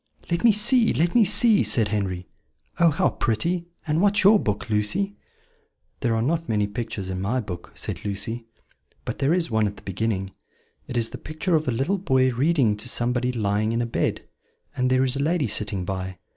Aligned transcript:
"Let 0.31 0.43
me 0.43 0.51
see, 0.51 0.93
let 0.93 1.13
me 1.13 1.23
see," 1.23 1.61
said 1.61 1.89
Henry. 1.89 2.27
"Oh, 2.79 2.89
how 2.89 3.09
pretty! 3.09 3.67
And 3.85 4.01
what's 4.01 4.23
your 4.23 4.39
book, 4.39 4.67
Lucy?" 4.67 5.15
"There 5.99 6.15
are 6.15 6.23
not 6.23 6.49
many 6.49 6.65
pictures 6.65 7.11
in 7.11 7.21
my 7.21 7.39
book," 7.39 7.71
said 7.75 8.03
Lucy; 8.03 8.47
"but 9.05 9.19
there 9.19 9.31
is 9.31 9.51
one 9.51 9.67
at 9.67 9.75
the 9.77 9.83
beginning: 9.83 10.31
it 10.87 10.97
is 10.97 11.09
the 11.09 11.19
picture 11.19 11.53
of 11.55 11.67
a 11.67 11.71
little 11.71 11.99
boy 11.99 12.31
reading 12.33 12.75
to 12.77 12.89
somebody 12.89 13.31
lying 13.31 13.73
in 13.73 13.79
a 13.79 13.85
bed; 13.85 14.27
and 14.75 14.89
there 14.89 15.03
is 15.03 15.17
a 15.17 15.21
lady 15.23 15.45
sitting 15.45 15.85
by. 15.85 16.17